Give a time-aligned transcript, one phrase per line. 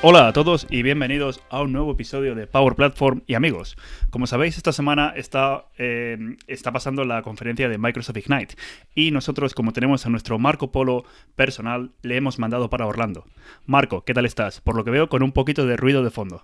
[0.00, 3.76] Hola a todos y bienvenidos a un nuevo episodio de Power Platform y amigos.
[4.10, 8.54] Como sabéis, esta semana está, eh, está pasando la conferencia de Microsoft Ignite
[8.94, 11.02] y nosotros, como tenemos a nuestro Marco Polo
[11.34, 13.24] personal, le hemos mandado para Orlando.
[13.66, 14.60] Marco, ¿qué tal estás?
[14.60, 16.42] Por lo que veo, con un poquito de ruido de fondo.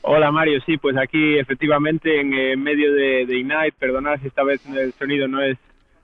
[0.00, 4.64] Hola Mario, sí, pues aquí efectivamente en eh, medio de, Ignite, perdonad si esta vez
[4.74, 5.58] el sonido no es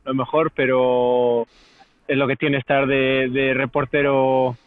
[0.04, 1.46] lo mejor, pero
[2.06, 4.58] es lo que tiene estar de, reportero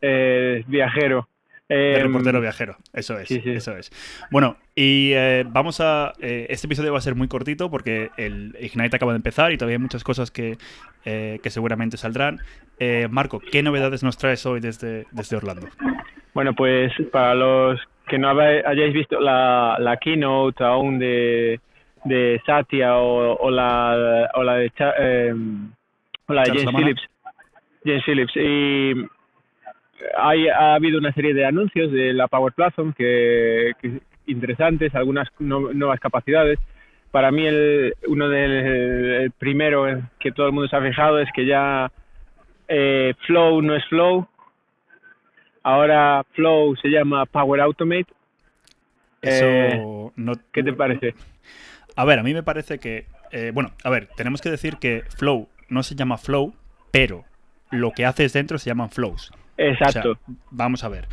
[0.00, 1.26] eh, viajero.
[1.70, 3.92] De em, reportero viajero, eso es, eso es.
[4.32, 6.12] Bueno, y eh, vamos a...
[6.20, 9.56] Eh, este episodio va a ser muy cortito porque el Ignite acaba de empezar y
[9.56, 10.58] todavía hay muchas cosas que,
[11.04, 12.40] eh, que seguramente saldrán.
[13.10, 15.68] Marco, ¿qué novedades nos traes hoy desde, desde Orlando?
[16.34, 21.60] Bueno, pues para los que no hayáis visto la, la keynote aún de,
[22.04, 25.70] de Satya o, la, o la de, em,
[26.26, 27.02] o la de James Phillips.
[27.84, 28.32] James Phillips.
[28.34, 28.94] Y
[30.16, 33.72] ha habido una serie de anuncios de la Power Platform que,
[34.26, 36.58] interesantes, algunas nuevas capacidades.
[37.10, 39.86] Para mí el, uno del primero
[40.18, 41.90] que todo el mundo se ha fijado es que ya
[42.68, 44.28] eh, Flow no es Flow,
[45.62, 48.06] ahora Flow se llama Power Automate.
[49.22, 49.82] Eh,
[50.52, 51.14] ¿Qué te parece?
[51.96, 55.02] A ver, a mí me parece que, eh, bueno, a ver, tenemos que decir que
[55.16, 56.54] Flow no se llama Flow,
[56.90, 57.24] pero
[57.70, 59.32] lo que haces dentro se llaman flows.
[59.56, 60.18] Exacto.
[60.50, 61.06] vamos a ver.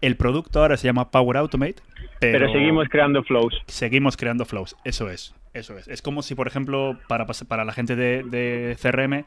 [0.00, 1.76] El producto ahora se llama Power Automate,
[2.20, 3.54] pero, seguimos creando flows.
[3.66, 5.34] Seguimos creando flows, eso es.
[5.54, 5.86] Eso es.
[5.88, 9.24] Es como si, por ejemplo, para, para la gente de, CRM,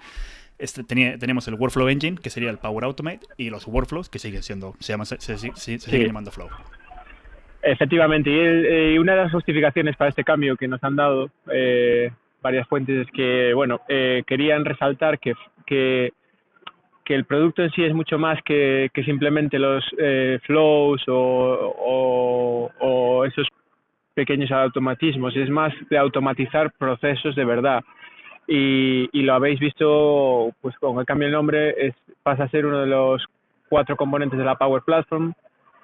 [0.60, 4.44] este, tenemos el Workflow Engine, que sería el Power Automate, y los workflows, que siguen
[4.44, 6.50] siendo, se, llaman, se, siguen llamando Flow.
[7.62, 12.68] Efectivamente, y, una de las justificaciones para este cambio que nos han dado eh, varias
[12.68, 15.34] fuentes es que, bueno, eh, querían resaltar que,
[15.66, 16.12] que
[17.08, 22.70] que el producto en sí es mucho más que, simplemente los eh, flows o,
[23.26, 23.48] esos
[24.14, 27.82] pequeños automatismos, es más de automatizar procesos de verdad.
[28.46, 32.82] Y, lo habéis visto, pues con el cambio de nombre, es, pasa a ser uno
[32.82, 33.26] de los
[33.70, 35.34] cuatro componentes de la Power Platform.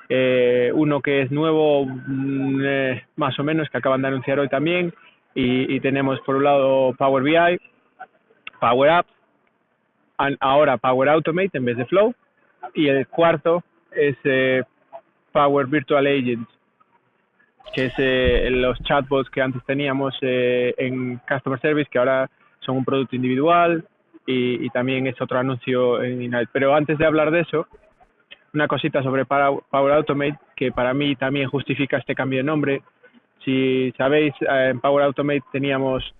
[0.10, 4.50] Eh, uno que es nuevo, mm, eh, más o menos, que acaban de anunciar hoy
[4.50, 4.94] también.
[5.36, 7.60] Y, y tenemos por un lado Power BI,
[8.60, 9.14] Power Apps,
[10.40, 12.14] ahora Power Automate en vez de Flow.
[12.74, 14.64] Y el cuarto es eh,
[15.32, 16.50] Power Virtual Agents,
[17.74, 22.30] que es eh, los chatbots que antes teníamos eh, en Customer Service, que ahora
[22.60, 23.86] son un producto individual
[24.26, 26.50] y, también es otro anuncio en Ignite.
[26.54, 27.68] Pero antes de hablar de eso,
[28.54, 32.82] una cosita sobre Power Automate, que para mí también justifica este cambio de nombre.
[33.44, 36.16] Si sabéis, en Power Automate teníamos,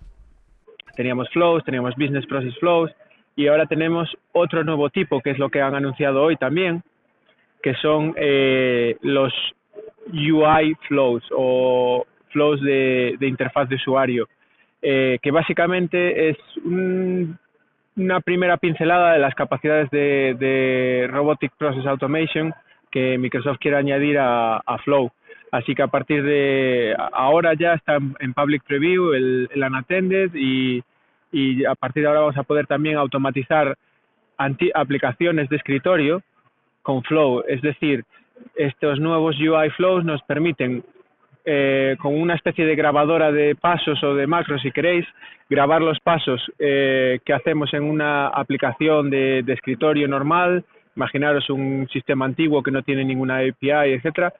[0.96, 2.90] teníamos flows, teníamos business process flows,
[3.36, 6.82] y ahora tenemos otro nuevo tipo, que es lo que han anunciado hoy también,
[7.62, 9.32] que son eh, los
[10.12, 14.28] UI flows o flows de, interfaz de usuario,
[14.82, 22.52] eh, que básicamente es una primera pincelada de las capacidades de, Robotic Process Automation
[22.90, 25.10] que Microsoft quiere añadir a, Flow.
[25.50, 30.82] Así que a partir de ahora ya está en, public preview el, el unattended y
[31.34, 33.76] y a partir de ahora vamos a poder también automatizar
[34.36, 36.22] aplicaciones de escritorio
[36.82, 37.42] con Flow.
[37.48, 38.04] Es decir,
[38.54, 40.84] estos nuevos UI Flows nos permiten,
[41.44, 45.06] eh, con una especie de grabadora de pasos o de macros, si queréis,
[45.50, 50.64] grabar los pasos eh, que hacemos en una aplicación de, de, escritorio normal.
[50.94, 54.32] Imaginaros un sistema antiguo que no tiene ninguna API, etcétera,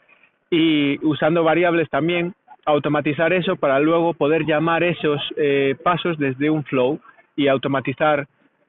[0.49, 2.35] y usando variables también
[2.65, 7.01] automatizar eso para luego poder llamar esos eh, pasos desde un flow
[7.37, 8.27] y automatizar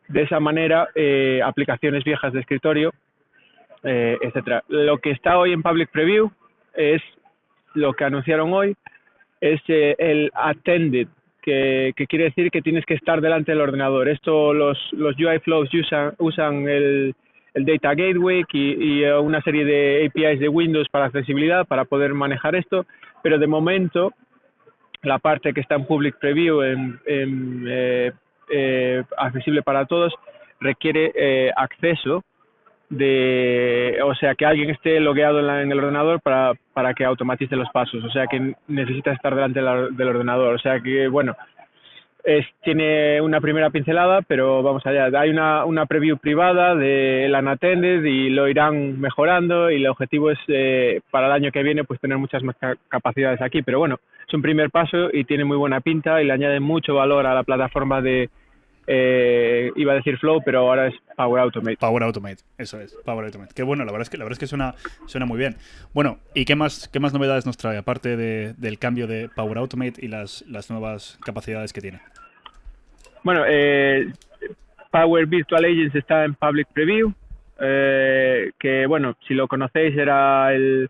[0.08, 2.94] de esa manera eh, aplicaciones viejas de escritorio,
[3.84, 4.64] eh, etcétera.
[4.68, 6.32] Lo que está hoy en Public Preview
[6.74, 7.02] es
[7.74, 8.76] lo que anunciaron hoy,
[9.42, 11.08] es el attended,
[11.42, 14.10] que, quiere decir que tienes que estar delante del ordenador.
[14.10, 17.16] Esto los, los UI Flows usan, usan el,
[17.56, 22.14] el Data Gateway y, y, una serie de APIs de Windows para accesibilidad para poder
[22.14, 22.86] manejar esto
[23.26, 24.14] pero de momento
[25.02, 27.00] la parte que está en public preview, en,
[27.68, 28.12] eh,
[28.52, 30.14] eh, accesible para todos,
[30.60, 32.24] requiere eh, acceso
[32.90, 37.68] de, o sea, que alguien esté logueado en, el ordenador para, para, que automatice los
[37.70, 41.36] pasos, o sea, que necesita estar delante del ordenador, o sea, que bueno,
[42.64, 45.10] tiene una primera pincelada, pero vamos allá.
[45.20, 50.40] Hay una, una preview privada de la y lo irán mejorando y el objetivo es
[50.48, 52.56] eh, para el año que viene pues tener muchas más
[52.88, 53.62] capacidades aquí.
[53.62, 56.96] Pero bueno, es un primer paso y tiene muy buena pinta y le añade mucho
[56.96, 58.30] valor a la plataforma de,
[58.88, 61.78] eh, iba a decir Flow, pero ahora es Power Automate.
[61.78, 63.54] Power Automate, eso es, Power Automate.
[63.56, 64.76] Qué bueno, la verdad es que la verdad es que suena,
[65.08, 65.56] suena muy bien.
[65.94, 69.58] Bueno, ¿y qué más, qué más novedades nos trae, aparte de, del cambio de Power
[69.58, 72.00] Automate y las, las nuevas capacidades que tiene?
[73.26, 74.14] Bueno, eh,
[74.92, 77.12] Power Virtual Agents está en Public Preview,
[77.60, 80.88] eh, que bueno, si lo conocéis era el,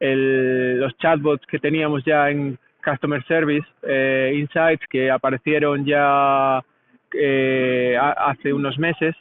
[0.00, 6.64] el, los chatbots que teníamos ya en Customer Service eh, Insights que aparecieron ya
[7.12, 9.14] eh, hace unos meses.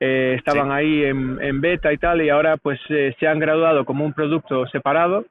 [0.00, 4.14] Eh, estaban ahí en, beta y tal y ahora pues se han graduado como un
[4.14, 5.26] producto separado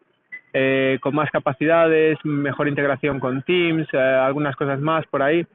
[1.02, 5.48] con más capacidades, mejor integración con Teams, algunas cosas más por ahí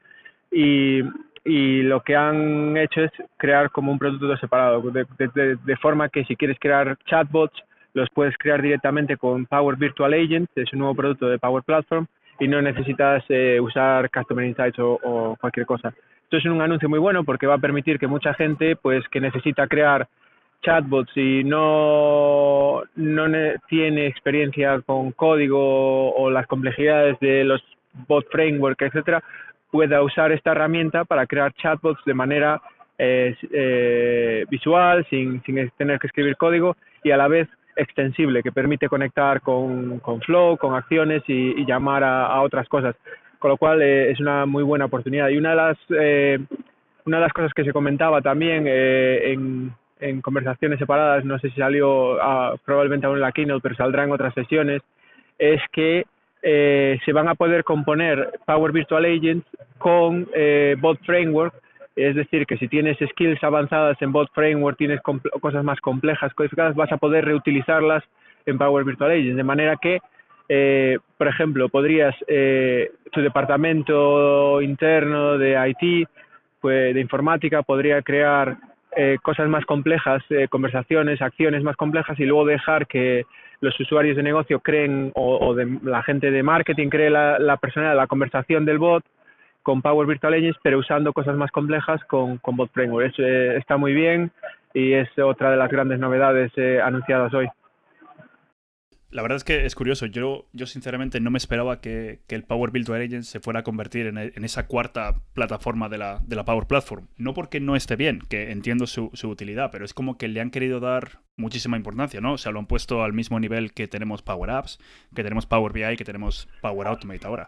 [0.51, 1.01] y,
[1.43, 6.25] y, lo que han hecho es crear como un producto separado de, de forma que
[6.25, 7.63] si quieres crear chatbots
[7.95, 12.05] los puedes crear directamente con Power Virtual Agent, es un nuevo producto de Power Platform,
[12.39, 15.93] y no necesitas eh, usar Customer Insights o, cualquier cosa.
[16.23, 19.21] Esto es un anuncio muy bueno porque va a permitir que mucha gente pues que
[19.21, 20.07] necesita crear
[20.61, 23.25] chatbots y no, no
[23.69, 27.63] tiene experiencia con código o las complejidades de los
[28.07, 29.23] bot framework, etcétera,
[29.75, 32.61] pueda usar esta herramienta para crear chatbots de manera
[32.97, 38.53] eh, eh, visual, sin, sin tener que escribir código y a la vez extensible que
[38.53, 42.95] permite conectar con, con Flow, con acciones y, llamar a, otras cosas.
[43.37, 45.27] Con lo cual eh, es una muy buena oportunidad.
[45.27, 45.77] Y una de las,
[47.05, 51.57] una de las cosas que se comentaba también en, en, conversaciones separadas, no sé si
[51.57, 54.81] salió ah, probablemente aún en la keynote, pero saldrá en otras sesiones,
[55.37, 56.05] es que
[56.45, 59.47] se van a poder componer Power Virtual Agents
[59.79, 60.29] con
[60.79, 61.55] Bot Framework
[61.95, 66.75] es decir, que si tienes skills avanzadas en Bot Framework, tienes cosas más complejas codificadas,
[66.75, 68.03] vas a poder reutilizarlas
[68.45, 69.37] en Power Virtual Agents.
[69.37, 69.99] De manera que,
[70.49, 76.07] eh, por ejemplo, podrías, eh, tu departamento interno de IT,
[76.59, 78.57] pues, de informática, podría crear
[78.97, 83.25] eh, cosas más complejas, conversaciones, acciones más complejas y luego dejar que
[83.61, 87.95] los usuarios de negocio creen o, de la gente de marketing cree la, la personalidad,
[87.95, 89.03] la conversación del bot
[89.65, 93.07] con Power Virtual Agents, pero usando cosas más complejas con, con Bot Framework.
[93.07, 94.31] Eso eh, está muy bien
[94.75, 97.47] y es otra de las grandes novedades eh, anunciadas hoy.
[99.15, 100.07] La verdad es que es curioso.
[100.07, 104.07] Yo, yo sinceramente no me esperaba que, el Power Virtual Agents se fuera a convertir
[104.07, 107.07] en, esa cuarta plataforma de la, de la, Power Platform.
[107.15, 110.41] No porque no esté bien, que entiendo su, su, utilidad, pero es como que le
[110.41, 112.33] han querido dar muchísima importancia, ¿no?
[112.33, 114.79] O sea, lo han puesto al mismo nivel que tenemos Power Apps,
[115.15, 117.47] que tenemos Power BI, que tenemos Power Automate ahora.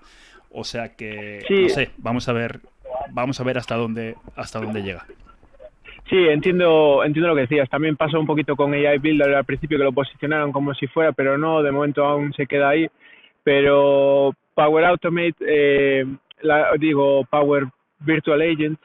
[0.50, 2.62] O sea que, no sé, vamos a ver,
[3.12, 5.06] vamos a ver hasta dónde, hasta dónde llega.
[6.10, 7.70] Sí, entiendo, entiendo lo que decías.
[7.70, 11.12] También pasó un poquito con AI Builder al principio que lo posicionaron como si fuera,
[11.12, 12.88] pero no, de momento aún se queda ahí.
[13.44, 16.06] Pero Power Automate, eh,
[16.42, 17.66] la, digo Power
[18.00, 18.80] Virtual Agent,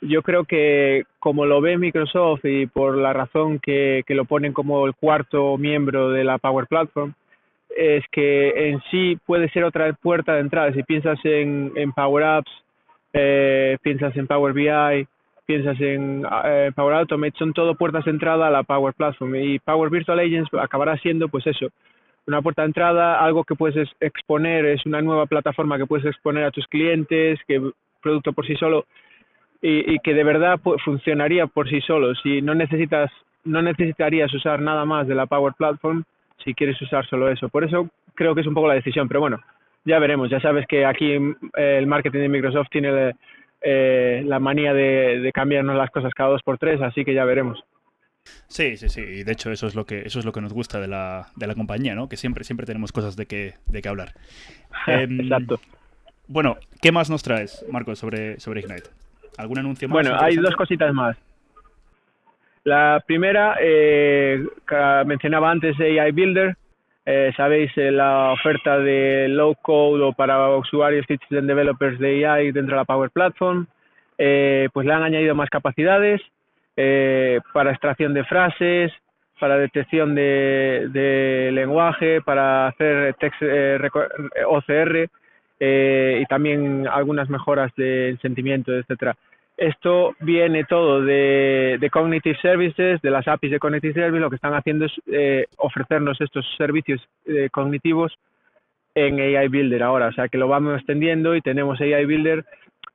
[0.00, 4.52] yo creo que como lo ve Microsoft y por la razón que, que lo ponen
[4.52, 7.14] como el cuarto miembro de la Power Platform,
[7.76, 10.72] es que en sí puede ser otra puerta de entrada.
[10.72, 12.50] Si piensas en, en Power Apps,
[13.12, 15.06] eh, piensas en Power BI,
[15.50, 19.34] piensas en eh, Power Automate, son todo puertas de entrada a la Power Platform.
[19.34, 21.66] Y Power Virtual Agents acabará siendo, pues eso,
[22.28, 26.44] una puerta de entrada, algo que puedes exponer, es una nueva plataforma que puedes exponer
[26.44, 27.60] a tus clientes, que
[28.00, 28.86] producto por sí solo
[29.60, 32.14] y, y que de verdad funcionaría por sí solo.
[32.14, 33.10] Si no necesitas,
[33.42, 36.04] no necesitarías usar nada más de la Power Platform,
[36.44, 37.48] si quieres usar solo eso.
[37.48, 39.40] Por eso creo que es un poco la decisión, pero bueno,
[39.84, 40.30] ya veremos.
[40.30, 43.16] Ya sabes que aquí eh, el marketing de Microsoft tiene
[43.60, 47.62] eh, la manía de, cambiarnos las cosas cada dos por tres, así que ya veremos.
[48.48, 49.00] Sí, sí, sí.
[49.00, 51.28] Y de hecho eso es lo que eso es lo que nos gusta de la,
[51.36, 52.08] de la compañía, ¿no?
[52.08, 54.12] Que siempre siempre tenemos cosas de que de que hablar.
[54.86, 55.60] Em, Exacto.
[56.28, 58.90] Bueno, ¿qué más nos traes, Marcos, sobre sobre Ignite?
[59.36, 59.94] ¿Algún anuncio más?
[59.94, 61.16] Bueno, hay dos cositas más.
[62.64, 64.44] La primera, eh,
[65.06, 66.56] mencionaba antes AI Builder,
[67.06, 72.52] eh, sabéis eh, la oferta de low code o para usuarios citizen developers de AI
[72.52, 73.66] dentro de la Power Platform,
[74.18, 76.20] eh, pues le han añadido más capacidades
[77.52, 78.90] para extracción de frases,
[79.38, 83.42] para detección de, de lenguaje, para hacer text
[84.46, 85.10] OCR
[85.58, 89.14] y también algunas mejoras de sentimiento, etcétera.
[89.60, 94.54] Esto viene todo de, Cognitive Services, de las APIs de Cognitive Services, lo que están
[94.54, 98.10] haciendo es eh, ofrecernos estos servicios eh, cognitivos
[98.94, 102.46] en AI Builder ahora, o sea que lo vamos extendiendo y tenemos AI Builder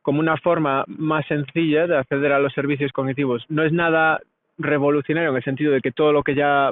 [0.01, 3.45] como una forma más sencilla de acceder a los servicios cognitivos.
[3.48, 4.19] No es nada
[4.57, 6.72] revolucionario en el sentido de que todo lo que ya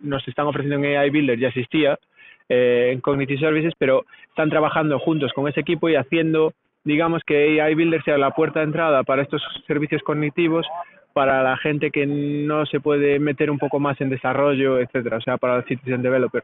[0.00, 2.00] nos están ofreciendo en AI Builder ya existía
[2.48, 6.52] eh, en Cognitive Services, pero están trabajando juntos con ese equipo y haciendo
[6.84, 10.66] digamos que AI Builder sea la puerta de entrada para estos servicios cognitivos
[11.14, 15.20] para la gente que no se puede meter un poco más en desarrollo, etcétera, o
[15.20, 16.42] sea, para el citizen developer.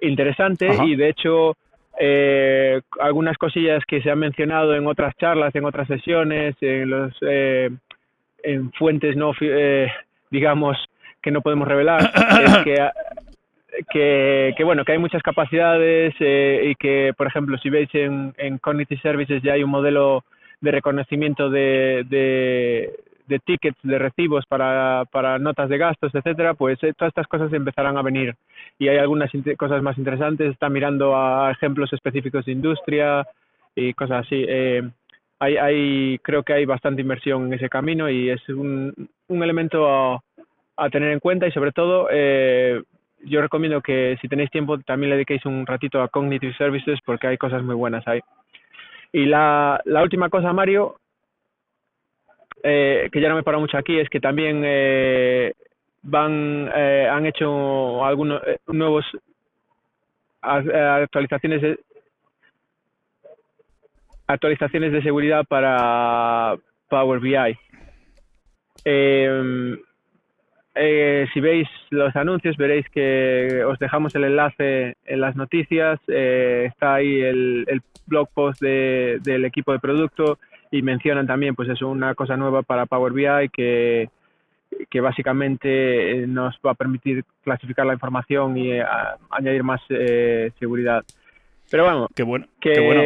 [0.00, 1.56] Interesante y de hecho
[1.98, 7.16] eh, algunas cosillas que se han mencionado en otras charlas, en otras sesiones, en los
[7.20, 7.70] eh,
[8.42, 9.88] en fuentes no eh,
[10.30, 10.76] digamos
[11.22, 12.00] que no podemos revelar
[12.44, 12.76] es que
[13.88, 18.34] que, que, bueno, que hay muchas capacidades eh, y que, por ejemplo, si veis en,
[18.38, 20.24] en Cognitive Services ya hay un modelo
[20.60, 26.92] de reconocimiento de, de, tickets, de recibos para, para notas de gastos, etcétera, pues eh,
[26.96, 28.34] todas estas cosas empezarán a venir.
[28.78, 33.26] Y hay algunas cosas más interesantes, está mirando a ejemplos específicos de industria
[33.74, 34.44] y cosas así.
[34.48, 34.82] Eh,
[35.38, 38.92] hay, hay, creo que hay bastante inversión en ese camino y es un,
[39.28, 40.20] un elemento a,
[40.76, 42.82] a tener en cuenta y sobre todo eh,
[43.24, 47.26] yo recomiendo que si tenéis tiempo también le dediquéis un ratito a Cognitive Services porque
[47.26, 48.20] hay cosas muy buenas ahí.
[49.12, 50.96] Y la, la última cosa, Mario,
[52.62, 55.52] eh, que ya no me paro mucho aquí, es que también eh,
[56.02, 59.04] van eh, han hecho algunos eh, nuevos
[60.42, 61.78] actualizaciones de,
[64.26, 66.56] actualizaciones de seguridad para
[66.88, 67.58] Power BI.
[68.84, 69.76] Eh,
[70.74, 75.98] eh, si veis los anuncios veréis que os dejamos el enlace en las noticias.
[76.08, 80.38] Eh, está ahí el, el, blog post de, del equipo de producto
[80.70, 84.08] y mencionan también pues eso, una cosa nueva para Power BI que,
[84.88, 89.80] que básicamente eh, nos va a permitir clasificar la información y eh, a, añadir más
[89.88, 91.04] eh, seguridad.
[91.70, 93.02] Pero bueno, qué bueno, que qué bueno.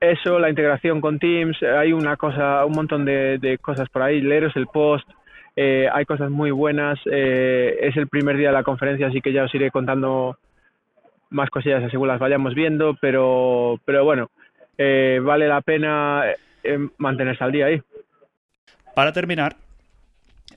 [0.00, 4.20] eso, la integración con Teams, hay una cosa, un montón de, de cosas por ahí.
[4.20, 5.08] Leeros el post,
[5.56, 6.98] eh, hay cosas muy buenas.
[7.10, 10.38] Eh, es el primer día de la conferencia, así que ya os iré contando
[11.30, 14.30] más cosillas según las vayamos viendo, pero, pero bueno,
[14.78, 16.24] eh, vale la pena
[16.62, 17.82] eh, mantenerse al día ahí.
[18.94, 19.56] Para terminar,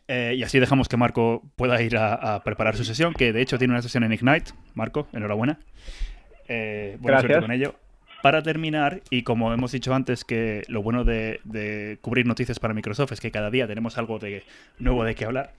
[0.08, 3.42] eh, y así dejamos que Marco pueda ir a, a, preparar su sesión, que de
[3.42, 4.52] hecho tiene una sesión en Ignite.
[4.74, 5.60] Marco, enhorabuena.
[6.48, 7.32] Eh, buena Gracias.
[7.32, 7.76] suerte con ello.
[8.22, 13.14] Para terminar, y como hemos dicho antes, que lo bueno de, cubrir noticias para Microsoft
[13.14, 14.44] es que cada día tenemos algo de
[14.78, 15.52] nuevo de qué hablar.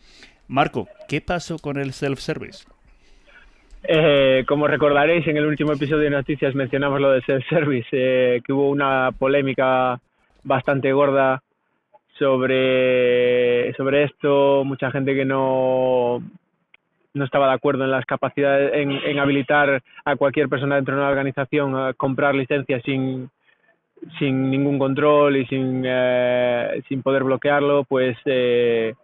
[0.47, 2.67] Marco, ¿qué pasó con el self-service?
[3.85, 8.53] Eh, como recordaréis, en el último episodio de Noticias mencionamos lo del self-service, eh, que
[8.53, 9.99] hubo una polémica
[10.45, 11.43] bastante gorda
[12.19, 16.23] sobre, sobre esto, mucha gente que no,
[17.15, 21.01] no estaba de acuerdo en las capacidades, en, en habilitar a cualquier persona dentro de
[21.01, 23.31] una organización a comprar licencias sin,
[24.19, 28.95] sin ningún control y sin, eh, sin poder bloquearlo, pues eh,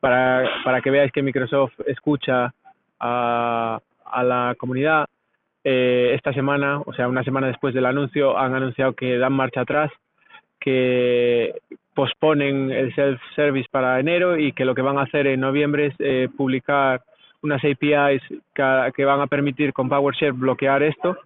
[0.00, 2.52] para, para que veáis que Microsoft escucha
[3.00, 5.06] a, a la comunidad,
[5.64, 9.62] eh, esta semana, o sea, una semana después del anuncio, han anunciado que dan marcha
[9.62, 9.90] atrás,
[10.60, 11.54] que
[11.94, 15.94] posponen el self-service para enero y que lo que van a hacer en noviembre es
[16.00, 17.00] eh, publicar
[17.44, 18.22] unas APIs
[18.54, 21.16] que, que, van a permitir con PowerShare bloquear esto,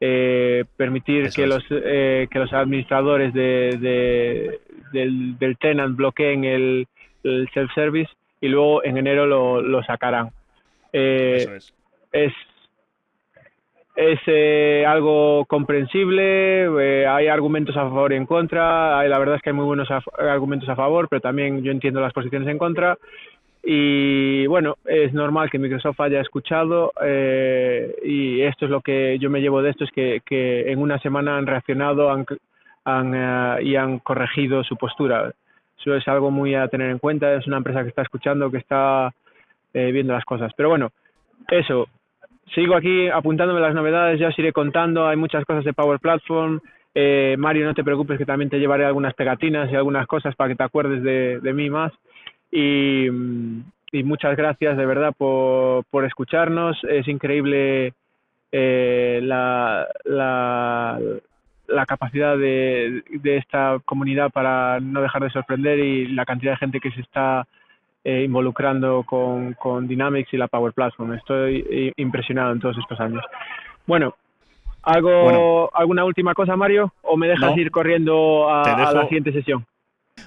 [0.00, 1.48] eh, permitir que, es.
[1.48, 4.60] los, eh, que los administradores de, de,
[4.92, 6.86] del, del tenant bloqueen el,
[7.24, 8.10] el self-service
[8.40, 10.30] y luego en enero lo, lo sacarán.
[10.92, 11.74] Eh, Eso es.
[12.12, 12.32] es
[13.96, 19.36] es eh, algo comprensible, eh, hay argumentos a favor y en contra, hay, la verdad
[19.36, 22.46] es que hay muy buenos a, argumentos a favor, pero también yo entiendo las posiciones
[22.48, 22.98] en contra
[23.68, 29.28] y bueno, es normal que Microsoft haya escuchado eh, y esto es lo que yo
[29.28, 32.24] me llevo de esto, es que, que en una semana han reaccionado han,
[32.84, 35.32] han, uh, y han corregido su postura.
[35.80, 38.58] Eso es algo muy a tener en cuenta, es una empresa que está escuchando, que
[38.58, 39.12] está
[39.74, 40.52] eh, viendo las cosas.
[40.56, 40.92] Pero bueno,
[41.50, 41.88] eso,
[42.54, 46.60] sigo aquí apuntándome las novedades, ya os iré contando, hay muchas cosas de Power Platform.
[46.94, 50.50] Eh, Mario, no te preocupes que también te llevaré algunas pegatinas y algunas cosas para
[50.50, 51.92] que te acuerdes de, de mí más.
[52.52, 53.08] Y,
[53.98, 56.78] y, muchas gracias de verdad por, por escucharnos.
[56.84, 57.94] Es increíble
[58.52, 60.98] eh, la, la,
[61.66, 66.58] la, capacidad de, de esta comunidad para no dejar de sorprender y la cantidad de
[66.58, 67.46] gente que se está
[68.04, 71.14] eh, involucrando con, con, Dynamics y la Power Platform.
[71.14, 73.24] Estoy impresionado en todos estos años.
[73.86, 74.14] Bueno,
[74.82, 75.70] ¿algo, bueno.
[75.74, 76.92] ¿alguna última cosa, Mario?
[77.02, 79.66] ¿O me dejas no, ir corriendo a, a, la siguiente sesión?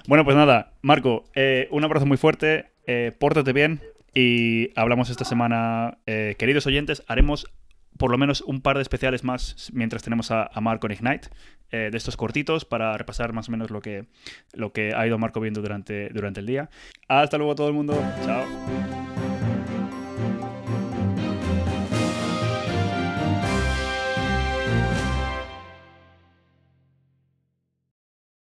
[0.06, 3.80] Bueno, pues nada, Marco, eh, un abrazo muy fuerte, eh, pórtate bien
[4.12, 7.46] y hablamos esta semana, eh, queridos oyentes, haremos
[7.96, 11.28] por lo menos un par de especiales más mientras tenemos a, Marco en Ignite,
[11.70, 14.06] eh, de estos cortitos, para repasar más o menos lo que,
[14.54, 16.68] lo que ha ido Marco viendo durante, durante el día.
[17.06, 17.94] Hasta luego todo el mundo,
[18.24, 19.09] chao.